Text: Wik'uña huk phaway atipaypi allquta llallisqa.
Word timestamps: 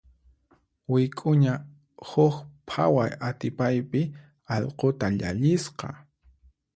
Wik'uña 0.91 1.53
huk 2.09 2.35
phaway 2.69 3.11
atipaypi 3.27 4.01
allquta 4.55 5.05
llallisqa. 5.17 5.89